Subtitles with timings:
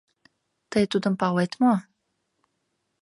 [0.71, 1.73] Тый тудым палет мо?